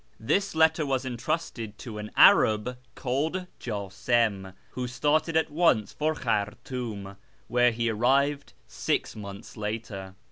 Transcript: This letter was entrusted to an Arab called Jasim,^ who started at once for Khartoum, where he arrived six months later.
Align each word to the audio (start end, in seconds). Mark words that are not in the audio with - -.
This 0.19 0.55
letter 0.55 0.83
was 0.83 1.05
entrusted 1.05 1.77
to 1.77 1.99
an 1.99 2.09
Arab 2.17 2.75
called 2.95 3.45
Jasim,^ 3.59 4.55
who 4.71 4.87
started 4.87 5.37
at 5.37 5.51
once 5.51 5.93
for 5.93 6.15
Khartoum, 6.15 7.17
where 7.47 7.69
he 7.69 7.87
arrived 7.87 8.53
six 8.65 9.15
months 9.15 9.55
later. 9.55 10.15